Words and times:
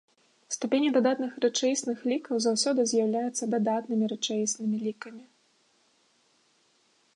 Ступені 0.53 0.87
дадатных 0.95 1.33
рэчаісных 1.45 1.97
лікаў 2.13 2.35
заўсёды 2.45 2.81
з'яўляецца 2.93 3.43
дадатнымі 3.53 4.05
рэчаіснымі 4.15 4.77
лікамі. 4.87 5.25